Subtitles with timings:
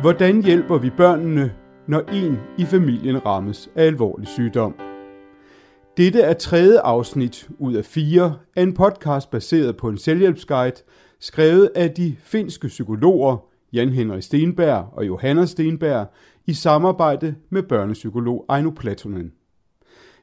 [0.00, 1.54] Hvordan hjælper vi børnene,
[1.88, 4.74] når en i familien rammes af alvorlig sygdom?
[5.96, 10.82] Dette er tredje afsnit ud af fire af en podcast baseret på en selvhjælpsguide,
[11.20, 13.36] skrevet af de finske psykologer
[13.72, 16.06] Jan Henrik Stenberg og Johanna Stenberg
[16.46, 19.32] i samarbejde med børnepsykolog Aino Platonen.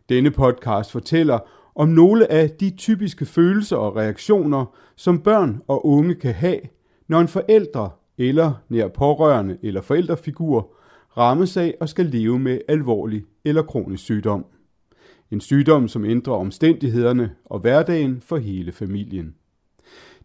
[0.10, 1.40] Denne podcast fortæller
[1.76, 4.66] om nogle af de typiske følelser og reaktioner,
[4.96, 6.60] som børn og unge kan have,
[7.08, 10.76] når en forælder eller nær pårørende eller forældrefigur
[11.18, 14.46] rammes af og skal leve med alvorlig eller kronisk sygdom.
[15.32, 19.36] En sygdom, som ændrer omstændighederne og hverdagen for hele familien.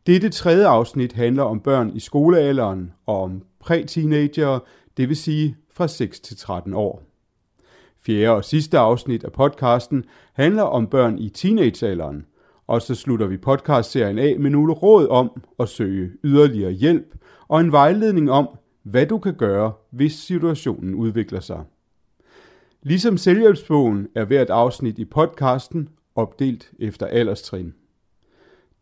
[0.07, 4.61] Dette tredje afsnit handler om børn i skolealderen og om præ-teenagere,
[4.97, 7.03] det vil sige fra 6 til 13 år.
[8.03, 12.27] Fjerde og sidste afsnit af podcasten handler om børn i teenagealderen,
[12.67, 17.15] og så slutter vi podcastserien af med nogle råd om at søge yderligere hjælp
[17.51, 18.49] og en vejledning om,
[18.83, 21.65] hvad du kan gøre, hvis situationen udvikler sig.
[22.83, 27.75] Ligesom selvhjælpsbogen er hvert afsnit i podcasten opdelt efter alderstrin.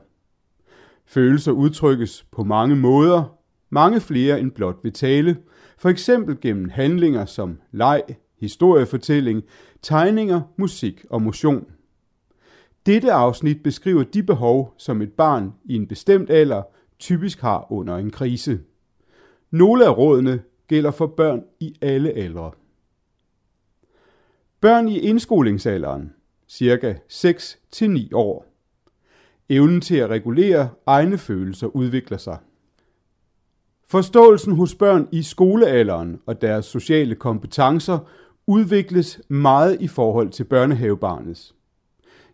[1.07, 3.39] Følelser udtrykkes på mange måder,
[3.71, 5.37] mange flere end blot ved tale,
[5.79, 8.03] for eksempel gennem handlinger som leg,
[8.41, 9.43] historiefortælling,
[9.83, 11.67] tegninger, musik og motion.
[12.87, 16.63] Dette afsnit beskriver de behov, som et barn i en bestemt alder
[16.99, 18.61] typisk har under en krise.
[19.51, 22.51] Nogle af rådene gælder for børn i alle aldre.
[24.61, 26.13] Børn i indskolingsalderen,
[26.49, 28.47] cirka 6-9 år.
[29.49, 32.39] Evnen til at regulere egne følelser udvikler sig.
[33.89, 37.99] Forståelsen hos børn i skolealderen og deres sociale kompetencer
[38.47, 41.55] udvikles meget i forhold til børnehavebarnets.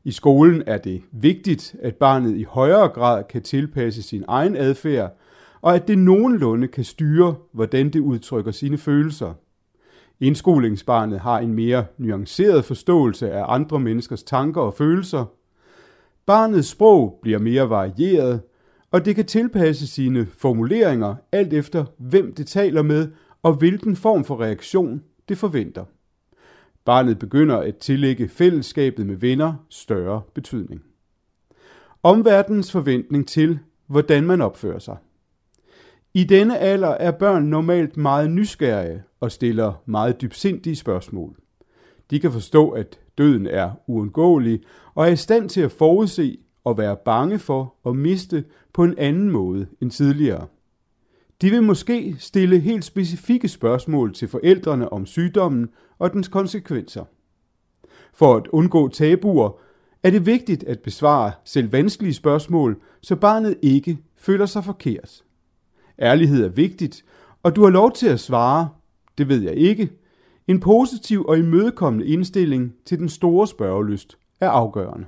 [0.04, 5.16] I skolen er det vigtigt, at barnet i højere grad kan tilpasse sin egen adfærd,
[5.60, 9.34] og at det nogenlunde kan styre, hvordan det udtrykker sine følelser.
[10.20, 15.24] Indskolingsbarnet har en mere nuanceret forståelse af andre menneskers tanker og følelser.
[16.26, 18.40] Barnets sprog bliver mere varieret,
[18.90, 23.08] og det kan tilpasse sine formuleringer alt efter, hvem det taler med,
[23.42, 25.84] og hvilken form for reaktion det forventer.
[26.90, 30.82] Barnet begynder at tillægge fællesskabet med venner større betydning.
[32.02, 34.96] Omverdens forventning til, hvordan man opfører sig.
[36.14, 41.36] I denne alder er børn normalt meget nysgerrige og stiller meget dybsindige spørgsmål.
[42.10, 44.60] De kan forstå, at døden er uundgåelig
[44.94, 48.94] og er i stand til at forudse og være bange for at miste på en
[48.98, 50.46] anden måde end tidligere.
[51.42, 55.68] De vil måske stille helt specifikke spørgsmål til forældrene om sygdommen
[56.00, 57.04] og dens konsekvenser.
[58.12, 59.60] For at undgå tabuer
[60.02, 65.24] er det vigtigt at besvare selv vanskelige spørgsmål, så barnet ikke føler sig forkert.
[65.98, 67.04] Ærlighed er vigtigt,
[67.42, 68.68] og du har lov til at svare,
[69.18, 69.90] det ved jeg ikke.
[70.48, 75.06] En positiv og imødekommende indstilling til den store spørgelyst er afgørende.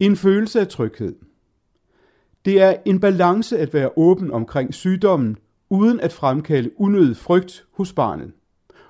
[0.00, 1.16] En følelse af tryghed.
[2.44, 5.36] Det er en balance at være åben omkring sygdommen,
[5.70, 8.32] uden at fremkalde unødig frygt hos barnet.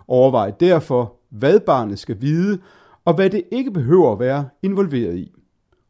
[0.08, 2.58] Overvej derfor, hvad barnet skal vide,
[3.04, 5.32] og hvad det ikke behøver at være involveret i.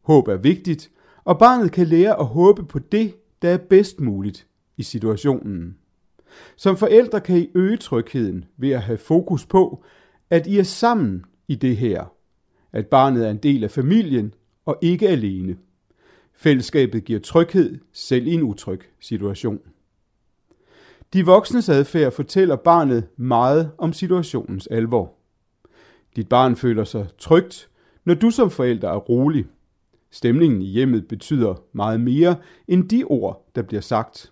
[0.01, 0.91] Håb er vigtigt,
[1.23, 5.77] og barnet kan lære at håbe på det, der er bedst muligt i situationen.
[6.55, 9.83] Som forældre kan I øge trygheden ved at have fokus på,
[10.29, 12.13] at I er sammen i det her.
[12.71, 14.33] At barnet er en del af familien
[14.65, 15.57] og ikke alene.
[16.33, 19.59] Fællesskabet giver tryghed selv i en utryg situation.
[21.13, 25.13] De voksnes adfærd fortæller barnet meget om situationens alvor.
[26.15, 27.69] Dit barn føler sig trygt,
[28.05, 29.45] når du som forælder er rolig.
[30.11, 32.35] Stemningen i hjemmet betyder meget mere
[32.67, 34.31] end de ord, der bliver sagt.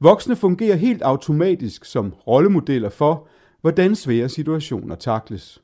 [0.00, 3.28] Voksne fungerer helt automatisk som rollemodeller for,
[3.60, 5.62] hvordan svære situationer takles.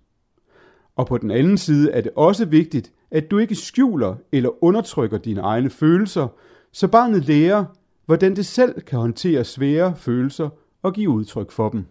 [0.96, 5.18] Og på den anden side er det også vigtigt, at du ikke skjuler eller undertrykker
[5.18, 6.28] dine egne følelser,
[6.72, 7.64] så barnet lærer,
[8.08, 10.48] hvordan det selv kan håndtere svære følelser
[10.82, 11.86] og give udtryk for dem.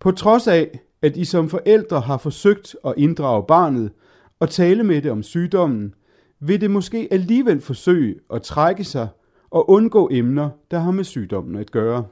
[0.00, 3.92] På trods af, at I som forældre har forsøgt at inddrage barnet
[4.40, 5.94] og tale med det om sygdommen,
[6.40, 9.08] vil det måske alligevel forsøge at trække sig
[9.50, 12.06] og undgå emner, der har med sygdommen at gøre.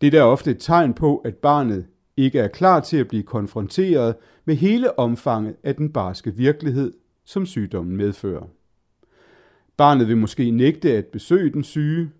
[0.00, 1.86] Det er ofte et tegn på, at barnet
[2.16, 4.14] ikke er klar til at blive konfronteret
[4.44, 6.92] med hele omfanget af den barske virkelighed,
[7.24, 8.46] som sygdommen medfører.
[9.76, 12.10] Barnet vil måske nægte at besøge den syge.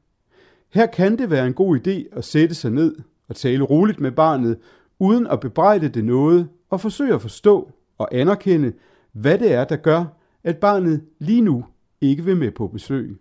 [0.69, 2.97] Her kan det være en god idé at sætte sig ned
[3.29, 4.59] og tale roligt med barnet,
[4.99, 8.73] uden at bebrejde det noget, og forsøge at forstå og anerkende,
[9.13, 10.05] hvad det er, der gør,
[10.45, 11.65] at barnet lige nu
[12.01, 13.19] ikke vil med på besøg.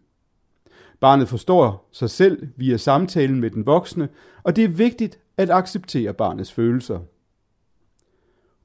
[1.00, 4.10] Barnet forstår sig selv via samtalen med den voksne,
[4.44, 7.00] og det er vigtigt at acceptere barnets følelser.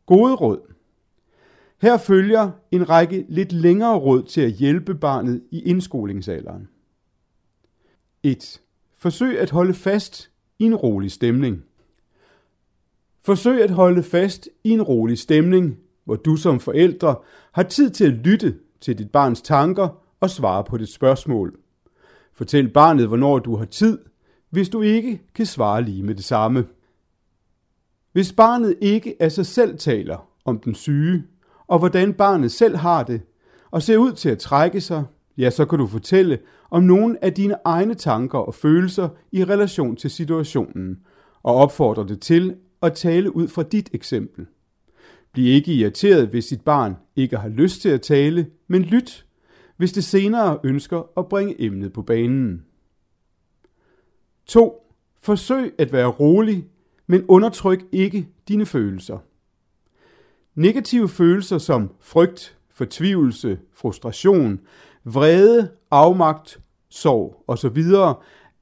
[0.07, 0.61] Gode råd.
[1.81, 6.69] Her følger en række lidt længere råd til at hjælpe barnet i indskolingsalderen.
[8.23, 8.61] 1.
[8.97, 11.65] Forsøg at holde fast i en rolig stemning.
[13.23, 17.17] Forsøg at holde fast i en rolig stemning, hvor du som forældre
[17.53, 21.59] har tid til at lytte til dit barns tanker og svare på dit spørgsmål.
[22.33, 23.99] Fortæl barnet, hvornår du har tid,
[24.51, 26.67] hvis du ikke kan svare lige med det samme.
[28.13, 31.25] Hvis barnet ikke af sig selv taler om den syge,
[31.71, 33.21] og hvordan barnet selv har det,
[33.71, 35.05] og ser ud til at trække sig,
[35.39, 36.39] ja, så kan du fortælle
[36.71, 40.99] om nogle af dine egne tanker og følelser i relation til situationen,
[41.43, 44.47] og opfordre det til at tale ud fra dit eksempel.
[45.33, 49.27] Bliv ikke irriteret, hvis dit barn ikke har lyst til at tale, men lyt,
[49.77, 52.63] hvis det senere ønsker at bringe emnet på banen.
[54.47, 54.87] 2.
[55.23, 56.67] Forsøg at være rolig,
[57.07, 59.19] men undertryk ikke dine følelser.
[60.55, 64.61] Negative følelser som frygt, fortvivlelse, frustration,
[65.05, 67.79] vrede, afmagt, sorg osv.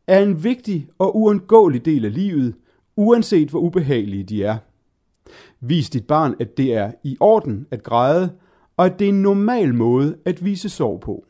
[0.07, 2.55] er en vigtig og uundgåelig del af livet,
[2.97, 4.59] uanset hvor ubehagelige de er.
[5.61, 8.31] Vis dit barn, at det er i orden at græde,
[8.77, 11.25] og at det er en normal måde at vise sorg på.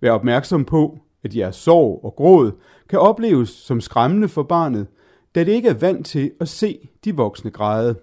[0.00, 2.52] Vær opmærksom på, at jeres sorg og gråd
[2.88, 4.86] kan opleves som skræmmende for barnet,
[5.34, 7.96] da det ikke er vant til at se de voksne græde.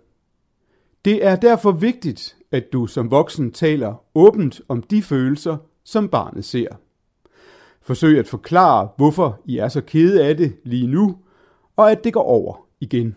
[1.08, 6.46] Det er derfor vigtigt, at du som voksen taler åbent om de følelser, som barnet
[6.46, 6.68] ser.
[7.82, 11.18] Forsøg at forklare, hvorfor I er så kede af det lige nu,
[11.76, 13.16] og at det går over igen.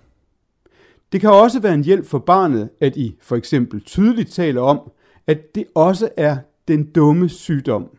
[1.12, 4.90] Det kan også være en hjælp for barnet, at I for eksempel tydeligt taler om,
[5.26, 6.36] at det også er
[6.68, 7.96] den dumme sygdom,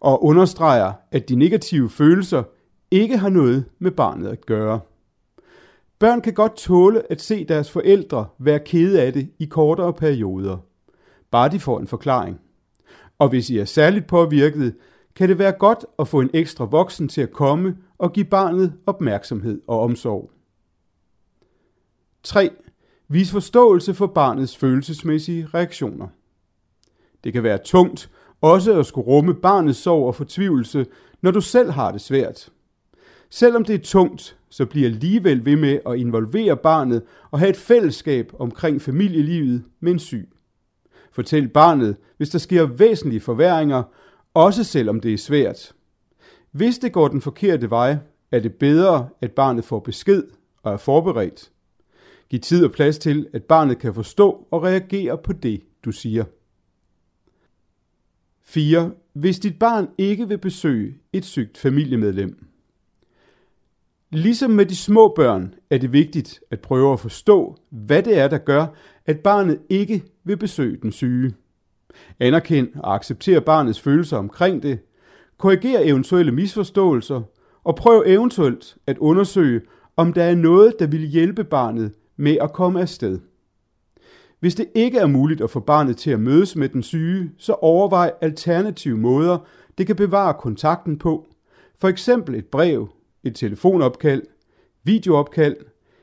[0.00, 2.42] og understreger, at de negative følelser
[2.90, 4.80] ikke har noget med barnet at gøre.
[6.04, 10.58] Børn kan godt tåle at se deres forældre være kede af det i kortere perioder,
[11.30, 12.40] bare de får en forklaring.
[13.18, 14.76] Og hvis I er særligt påvirket,
[15.14, 18.72] kan det være godt at få en ekstra voksen til at komme og give barnet
[18.86, 20.30] opmærksomhed og omsorg.
[22.22, 22.50] 3.
[23.08, 26.08] Vis forståelse for barnets følelsesmæssige reaktioner.
[27.24, 30.86] Det kan være tungt også at skulle rumme barnets sorg og fortvivlelse,
[31.22, 32.48] når du selv har det svært.
[33.30, 37.56] Selvom det er tungt, så bliver alligevel ved med at involvere barnet og have et
[37.56, 40.28] fællesskab omkring familielivet med en syg.
[41.12, 43.82] Fortæl barnet, hvis der sker væsentlige forværinger,
[44.34, 45.72] også selvom det er svært.
[46.50, 47.96] Hvis det går den forkerte vej,
[48.32, 50.22] er det bedre, at barnet får besked
[50.62, 51.50] og er forberedt.
[52.30, 56.24] Giv tid og plads til, at barnet kan forstå og reagere på det, du siger.
[58.42, 58.90] 4.
[59.12, 62.53] Hvis dit barn ikke vil besøge et sygt familiemedlem.
[64.14, 68.28] Ligesom med de små børn er det vigtigt at prøve at forstå, hvad det er,
[68.28, 68.66] der gør,
[69.06, 71.34] at barnet ikke vil besøge den syge.
[72.20, 74.78] Anerkend og accepter barnets følelser omkring det.
[75.38, 77.22] Korriger eventuelle misforståelser
[77.64, 79.60] og prøv eventuelt at undersøge,
[79.96, 83.18] om der er noget, der vil hjælpe barnet med at komme afsted.
[84.40, 87.52] Hvis det ikke er muligt at få barnet til at mødes med den syge, så
[87.52, 89.38] overvej alternative måder,
[89.78, 91.26] det kan bevare kontakten på.
[91.80, 92.88] For eksempel et brev,
[93.24, 94.22] et telefonopkald,
[94.84, 95.56] videoopkald,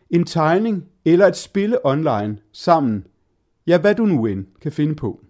[0.10, 3.08] en tegning eller et spille online sammen.
[3.68, 5.22] Ja, hvad du nu end kan finde på.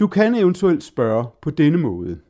[0.00, 2.20] Du kan eventuelt spørge på denne måde.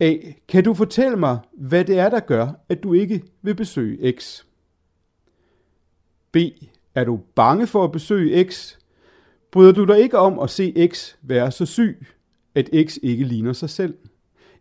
[0.00, 0.16] A.
[0.48, 4.44] Kan du fortælle mig, hvad det er, der gør, at du ikke vil besøge X?
[6.32, 6.36] B.
[6.94, 8.76] Er du bange for at besøge X?
[9.50, 12.06] Bryder du dig ikke om at se X være så syg,
[12.54, 13.94] at X ikke ligner sig selv?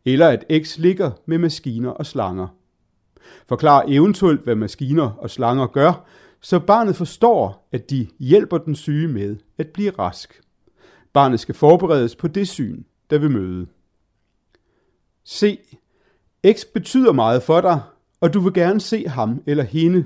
[0.06, 2.48] Eller at X ligger med maskiner og slanger?
[3.48, 6.08] Forklar eventuelt, hvad maskiner og slanger gør,
[6.41, 10.41] så barnet forstår, at de hjælper den syge med at blive rask.
[11.13, 13.67] Barnet skal forberedes på det syn, der vil møde.
[15.24, 15.58] Se,
[16.53, 17.82] X betyder meget for dig,
[18.22, 20.05] og du vil gerne se ham eller hende.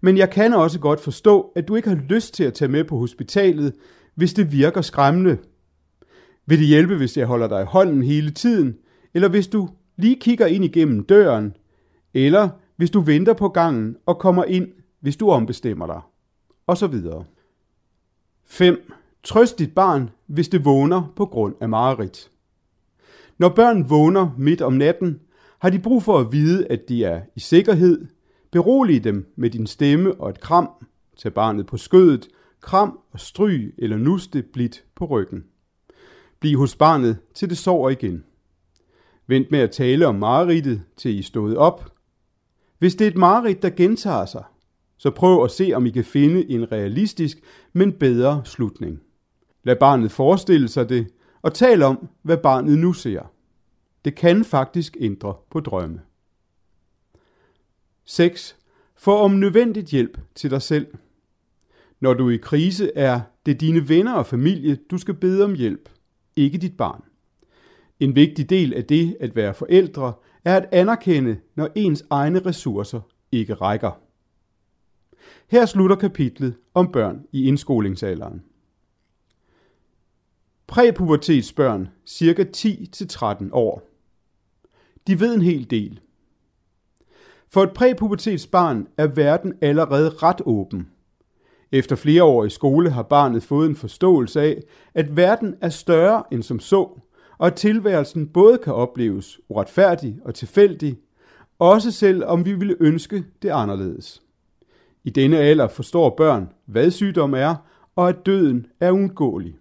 [0.00, 2.84] Men jeg kan også godt forstå, at du ikke har lyst til at tage med
[2.84, 3.74] på hospitalet,
[4.14, 5.38] hvis det virker skræmmende.
[6.46, 8.76] Vil det hjælpe, hvis jeg holder dig i hånden hele tiden,
[9.14, 11.56] eller hvis du lige kigger ind igennem døren,
[12.14, 14.68] eller hvis du venter på gangen og kommer ind,
[15.00, 16.00] hvis du ombestemmer dig,
[16.66, 17.24] og så videre.
[18.46, 18.92] 5.
[19.22, 22.30] Trøst dit barn, hvis det vågner på grund af mareridt.
[23.38, 25.20] Når børn vågner midt om natten,
[25.58, 28.06] har de brug for at vide, at de er i sikkerhed.
[28.52, 30.70] Berolig dem med din stemme og et kram.
[31.16, 32.28] Tag barnet på skødet,
[32.60, 35.44] kram og stryg eller nuste blidt på ryggen.
[36.40, 38.24] Bliv hos barnet, til det sover igen.
[39.26, 41.97] Vent med at tale om mareridtet, til I stået op.
[42.78, 44.44] Hvis det er et mareridt, der gentager sig,
[44.96, 47.38] så prøv at se, om I kan finde en realistisk,
[47.72, 49.00] men bedre slutning.
[49.64, 51.06] Lad barnet forestille sig det,
[51.42, 53.32] og tal om, hvad barnet nu ser.
[54.04, 56.00] Det kan faktisk ændre på drømme.
[58.04, 58.56] 6.
[58.96, 60.86] Få om nødvendigt hjælp til dig selv.
[62.00, 65.54] Når du er i krise, er det dine venner og familie, du skal bede om
[65.54, 65.88] hjælp,
[66.36, 67.02] ikke dit barn.
[68.00, 70.12] En vigtig del af det at være forældre
[70.44, 73.00] er at anerkende, når ens egne ressourcer
[73.32, 74.00] ikke rækker.
[75.48, 78.42] Her slutter kapitlet om børn i indskolingsalderen.
[80.66, 83.82] Præpubertetsbørn, cirka 10-13 år.
[85.06, 86.00] De ved en hel del.
[87.48, 90.88] For et præpubertetsbarn er verden allerede ret åben.
[91.72, 94.62] Efter flere år i skole har barnet fået en forståelse af,
[94.94, 97.00] at verden er større end som så,
[97.38, 100.98] og at tilværelsen både kan opleves uretfærdig og tilfældig,
[101.58, 104.22] også selv om vi ville ønske det anderledes.
[105.04, 107.54] I denne alder forstår børn, hvad sygdom er,
[107.96, 109.56] og at døden er uundgåelig.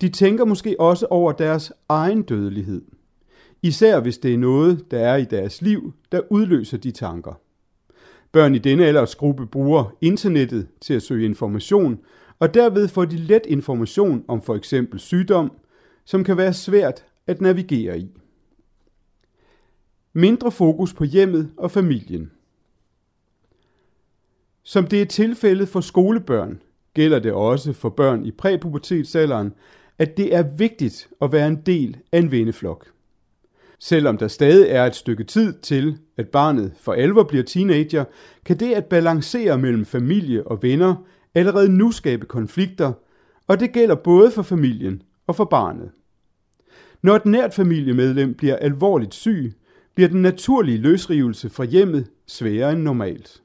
[0.00, 2.82] De tænker måske også over deres egen dødelighed.
[3.62, 7.40] Især hvis det er noget, der er i deres liv, der udløser de tanker.
[8.32, 11.98] Børn i denne aldersgruppe bruger internettet til at søge information,
[12.38, 15.52] og derved får de let information om for eksempel sygdom,
[16.06, 18.10] som kan være svært at navigere i.
[20.12, 22.30] Mindre fokus på hjemmet og familien.
[24.62, 26.62] Som det er tilfældet for skolebørn,
[26.94, 29.52] gælder det også for børn i præpubertetsalderen,
[29.98, 32.86] at det er vigtigt at være en del af en venneflok.
[33.78, 38.04] Selvom der stadig er et stykke tid til, at barnet for alvor bliver teenager,
[38.44, 42.92] kan det at balancere mellem familie og venner allerede nu skabe konflikter,
[43.46, 45.90] og det gælder både for familien og for barnet.
[47.02, 49.52] Når et nært familiemedlem bliver alvorligt syg,
[49.94, 53.42] bliver den naturlige løsrivelse fra hjemmet sværere end normalt.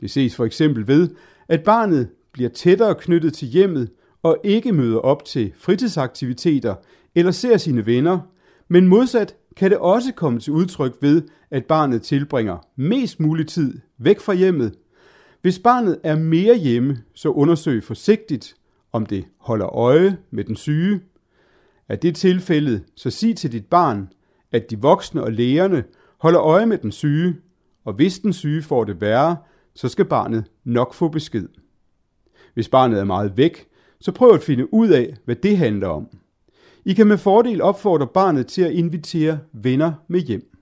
[0.00, 1.08] Det ses for eksempel ved,
[1.48, 3.90] at barnet bliver tættere knyttet til hjemmet
[4.22, 6.74] og ikke møder op til fritidsaktiviteter
[7.14, 8.20] eller ser sine venner,
[8.68, 13.78] men modsat kan det også komme til udtryk ved, at barnet tilbringer mest mulig tid
[13.98, 14.74] væk fra hjemmet.
[15.42, 18.54] Hvis barnet er mere hjemme, så undersøg forsigtigt,
[18.92, 21.00] om det holder øje med den syge.
[21.88, 24.08] Er det tilfældet, så sig til dit barn,
[24.52, 25.84] at de voksne og lægerne
[26.18, 27.36] holder øje med den syge,
[27.84, 29.36] og hvis den syge får det værre,
[29.74, 31.48] så skal barnet nok få besked.
[32.54, 33.68] Hvis barnet er meget væk,
[34.00, 36.08] så prøv at finde ud af, hvad det handler om.
[36.84, 40.56] I kan med fordel opfordre barnet til at invitere venner med hjem.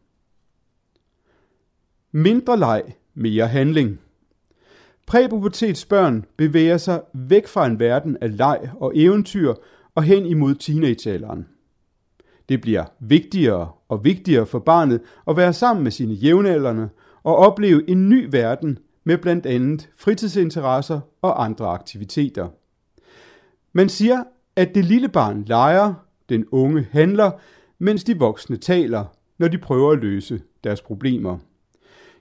[2.12, 2.82] Mindre leg,
[3.14, 4.00] mere handling.
[5.10, 9.54] Præpubertetsbørn bevæger sig væk fra en verden af leg og eventyr
[9.94, 11.46] og hen imod teenagealderen.
[12.48, 16.88] Det bliver vigtigere og vigtigere for barnet at være sammen med sine jævnaldrende
[17.22, 22.48] og opleve en ny verden med blandt andet fritidsinteresser og andre aktiviteter.
[23.72, 24.24] Man siger,
[24.56, 25.94] at det lille barn leger,
[26.28, 27.30] den unge handler,
[27.78, 29.04] mens de voksne taler,
[29.38, 31.38] når de prøver at løse deres problemer.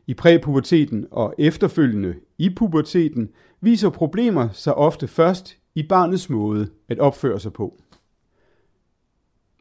[0.09, 3.29] I præpuberteten og efterfølgende i puberteten
[3.61, 7.81] viser problemer sig ofte først i barnets måde at opføre sig på.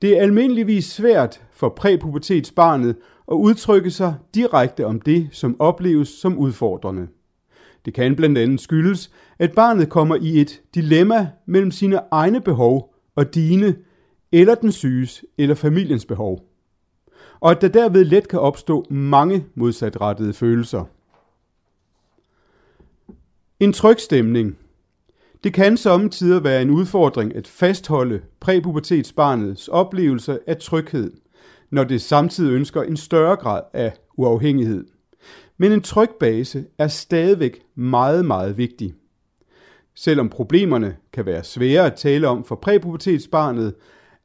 [0.02, 2.96] Det er almindeligvis svært for præpubertetsbarnet
[3.30, 7.08] at udtrykke sig direkte om det, som opleves som udfordrende.
[7.84, 12.94] Det kan blandt andet skyldes, at barnet kommer i et dilemma mellem sine egne behov
[13.16, 13.76] og dine,
[14.32, 16.47] eller den syges eller familiens behov.
[17.40, 20.84] Og at der derved let kan opstå mange modsatrettede følelser.
[23.60, 24.58] En tryg stemning.
[25.44, 31.12] Det kan samtidig være en udfordring at fastholde præpubertetsbarnets oplevelse af tryghed,
[31.70, 34.84] når det samtidig ønsker en større grad af uafhængighed.
[35.58, 38.94] Men en tryg base er stadigvæk meget, meget vigtig.
[39.94, 43.74] Selvom problemerne kan være svære at tale om for præpubertetsbarnet,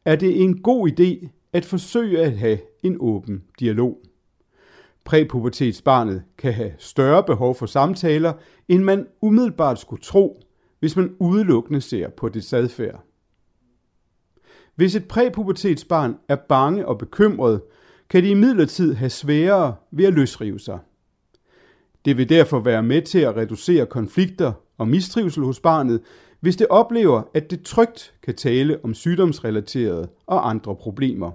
[0.06, 3.98] er det en god idé at forsøge at have en åben dialog.
[5.04, 8.34] Præpubertetsbarnet kan have større behov for samtaler,
[8.68, 10.42] end man umiddelbart skulle tro,
[10.80, 13.04] hvis man udelukkende ser på det adfærd.
[14.76, 17.62] Hvis et præpubertetsbarn er bange og bekymret,
[18.10, 20.80] kan de imidlertid have sværere ved at løsrive sig.
[22.06, 26.02] Det vil derfor være med til at reducere konflikter og mistrivsel hos barnet,
[26.40, 31.32] hvis det oplever, at det trygt kan tale om sygdomsrelaterede og andre problemer.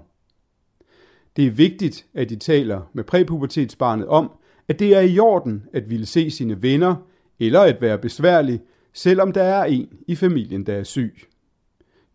[1.39, 4.31] Det er vigtigt, at de taler med præpubertetsbarnet om,
[4.67, 6.95] at det er i orden at ville se sine venner
[7.39, 8.61] eller at være besværlig,
[8.93, 11.21] selvom der er en i familien, der er syg.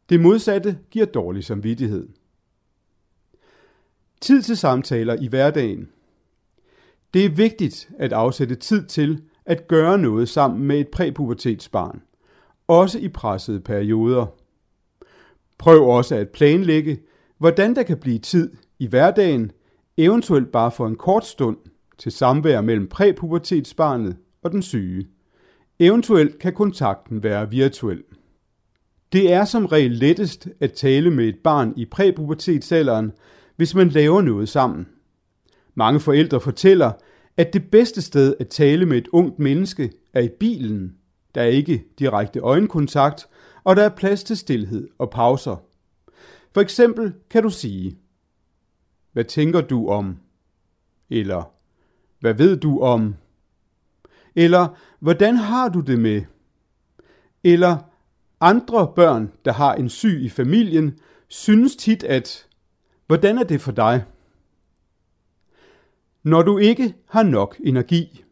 [0.08, 2.08] Det modsatte giver dårlig samvittighed.
[4.20, 5.88] Tid til samtaler i hverdagen.
[7.14, 12.02] Det er vigtigt at afsætte tid til at gøre noget sammen med et præpubertetsbarn,
[12.68, 14.26] også i pressede perioder.
[15.58, 17.00] Prøv også at planlægge,
[17.38, 19.52] hvordan der kan blive tid i hverdagen,
[19.96, 21.56] eventuelt bare for en kort stund,
[21.98, 25.06] til samvær mellem præpubertetsbarnet og den syge.
[25.78, 28.02] Eventuelt kan kontakten være virtuel.
[29.12, 33.12] Det er som regel lettest at tale med et barn i præpubertetsalderen,
[33.56, 34.88] hvis man laver noget sammen.
[35.74, 36.92] Mange forældre fortæller,
[37.36, 40.94] at det bedste sted at tale med et ungt menneske er i bilen.
[41.34, 43.26] Der er ikke direkte øjenkontakt,
[43.64, 45.56] og der er plads til stillhed og pauser.
[46.54, 47.98] For eksempel kan du sige,
[49.14, 50.16] hvad tænker du om?
[51.10, 51.52] Eller,
[52.20, 53.14] hvad ved du om?
[54.34, 54.68] Eller,
[55.00, 56.22] hvordan har du det med?
[57.44, 57.76] Eller,
[58.40, 62.46] andre børn, der har en syg i familien, synes tit, at,
[63.06, 64.04] hvordan er det for dig?
[66.22, 68.24] Når du ikke har nok energi.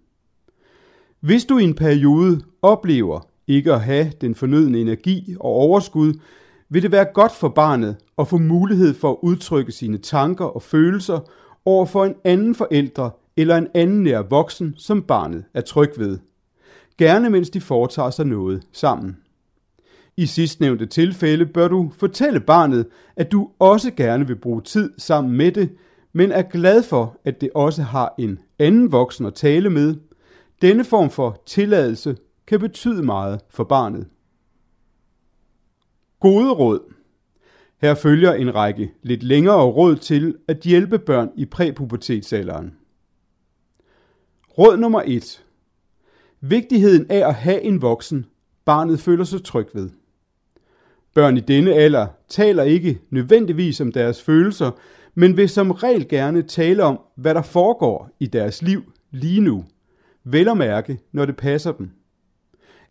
[1.21, 6.15] Hvis du i en periode oplever ikke at have den fornødne energi og overskud,
[6.73, 10.63] vil det være godt for barnet at få mulighed for at udtrykke sine tanker og
[10.63, 11.21] følelser
[11.65, 16.19] over for en anden forælder eller en anden nær voksen, som barnet er tryg ved.
[16.99, 19.17] Gerne mens de foretager sig noget sammen.
[20.17, 25.37] I sidstnævnte tilfælde bør du fortælle barnet, at du også gerne vil bruge tid sammen
[25.37, 25.71] med det,
[26.13, 29.95] men er glad for, at det også har en anden voksen at tale med.
[30.63, 34.07] Denne form for tilladelse kan betyde meget for barnet.
[36.23, 36.81] Gode råd.
[37.81, 42.77] Her følger en række lidt længere råd til at hjælpe børn i præpubertetsalderen.
[44.59, 45.45] Råd nummer 1.
[46.41, 48.27] Vigtigheden af at have en voksen,
[48.65, 49.91] barnet føler sig tryg ved.
[51.15, 54.71] Børn i denne alder taler ikke nødvendigvis om deres følelser,
[55.15, 59.65] men vil som regel gerne tale om, hvad der foregår i deres liv lige nu.
[60.25, 61.91] Vel at mærke, når det passer dem.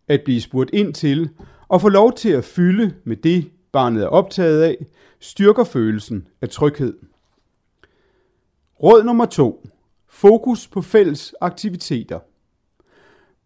[0.08, 1.30] At blive spurgt ind til
[1.72, 4.86] og få lov til at fylde med det, barnet er optaget af,
[5.20, 6.94] styrker følelsen af tryghed.
[8.84, 9.68] Råd nummer 2.
[10.10, 12.20] Fokus på fælles aktiviteter.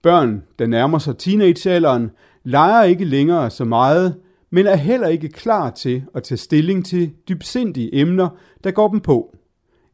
[0.02, 2.12] Børn, der nærmer sig teenagealderen,
[2.44, 4.16] leger ikke længere så meget,
[4.50, 8.30] men er heller ikke klar til at tage stilling til dybsindige emner,
[8.64, 9.36] der går dem på.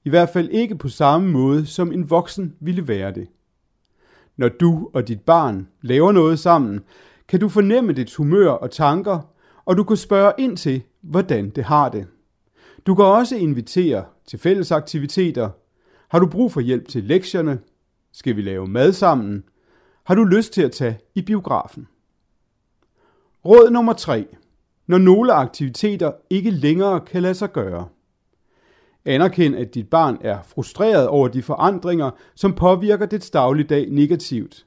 [0.05, 3.27] I hvert fald ikke på samme måde, som en voksen ville være det.
[4.37, 6.81] Når du og dit barn laver noget sammen,
[7.31, 9.19] kan du fornemme dit humør og tanker,
[9.65, 12.07] og du kan spørge ind til, hvordan det har det.
[12.85, 15.49] Du kan også invitere til fælles aktiviteter.
[16.09, 17.59] Har du brug for hjælp til lektierne?
[18.13, 19.43] Skal vi lave mad sammen?
[20.03, 21.87] Har du lyst til at tage i biografen?
[23.45, 24.27] Råd nummer 3
[24.87, 27.87] når nogle aktiviteter ikke længere kan lade sig gøre.
[29.05, 34.65] Anerkend, at dit barn er frustreret over de forandringer, som påvirker dets dagligdag negativt.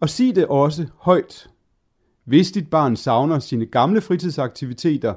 [0.00, 1.48] Og sig det også højt.
[2.26, 5.14] Hvis dit barn savner sine gamle fritidsaktiviteter,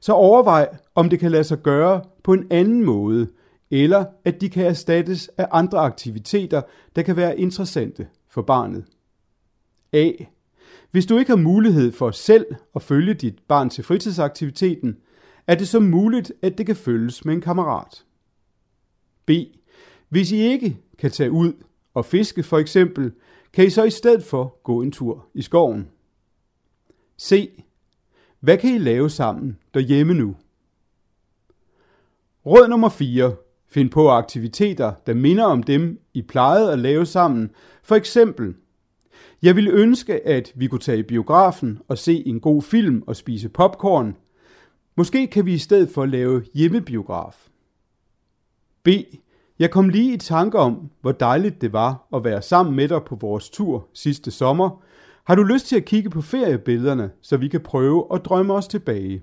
[0.00, 3.28] så overvej, om det kan lade sig gøre på en anden måde,
[3.70, 6.62] eller at de kan erstattes af andre aktiviteter,
[6.96, 8.84] der kan være interessante for barnet.
[9.92, 10.10] A.
[10.90, 14.96] Hvis du ikke har mulighed for selv at følge dit barn til fritidsaktiviteten,
[15.46, 18.04] er det så muligt, at det kan følges med en kammerat.
[19.26, 19.30] B.
[20.08, 21.52] Hvis I ikke kan tage ud
[21.94, 23.12] og fiske for eksempel,
[23.52, 25.88] kan I så i stedet for gå en tur i skoven.
[27.20, 27.62] C.
[28.40, 30.36] Hvad kan I lave sammen derhjemme nu?
[32.46, 33.34] Råd nummer 4.
[33.68, 37.50] Find på aktiviteter, der minder om dem, I plejede at lave sammen.
[37.82, 38.54] For eksempel
[39.42, 43.16] Jeg ville ønske, at vi kunne tage i biografen og se en god film og
[43.16, 44.16] spise popcorn.
[44.96, 47.48] Måske kan vi i stedet for lave hjemmebiograf.
[48.82, 48.88] B.
[49.58, 53.02] Jeg kom lige i tanke om, hvor dejligt det var at være sammen med dig
[53.06, 54.82] på vores tur sidste sommer.
[55.28, 58.68] Har du lyst til at kigge på feriebillederne, så vi kan prøve at drømme os
[58.68, 59.22] tilbage?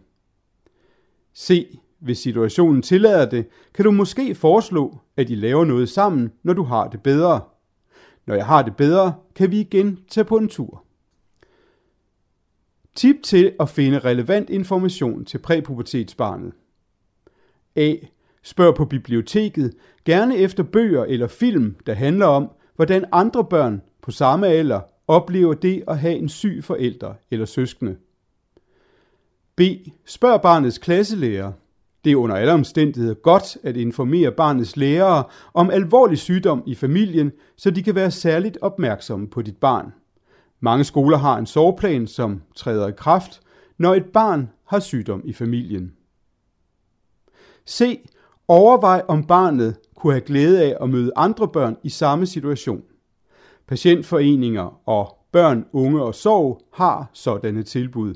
[1.37, 1.79] C.
[1.99, 6.63] Hvis situationen tillader det, kan du måske foreslå, at I laver noget sammen, når du
[6.63, 7.41] har det bedre.
[8.25, 10.83] Når jeg har det bedre, kan vi igen tage på en tur.
[12.95, 16.53] Tip til at finde relevant information til præpubertetsbarnet.
[17.75, 17.95] A.
[18.43, 19.73] Spørg på biblioteket,
[20.05, 25.53] gerne efter bøger eller film, der handler om, hvordan andre børn på samme alder oplever
[25.53, 27.95] det at have en syg forælder eller søskende.
[29.55, 29.61] B.
[30.05, 31.51] Spørg barnets klasselærer.
[32.05, 37.31] Det er under alle omstændigheder godt at informere barnets lærere om alvorlig sygdom i familien,
[37.57, 39.93] så de kan være særligt opmærksomme på dit barn.
[40.59, 43.41] Mange skoler har en soveplan, som træder i kraft,
[43.77, 45.93] når et barn har sygdom i familien.
[47.67, 48.09] C.
[48.47, 52.83] Overvej om barnet kunne have glæde af at møde andre børn i samme situation.
[53.67, 58.13] Patientforeninger og Børn, Unge og Sorg har sådanne tilbud.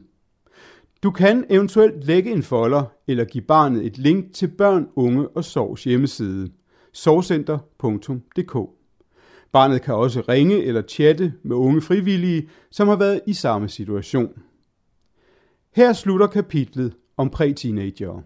[1.04, 5.44] Du kan eventuelt lægge en folder eller give barnet et link til Børn, Unge og
[5.46, 6.50] Sorgs hjemmeside
[6.94, 8.70] sorgcenter.dk.
[9.52, 14.42] Barnet kan også ringe eller chatte med unge frivillige, som har været i samme situation.
[15.76, 18.24] Her slutter kapitlet om præteenagere.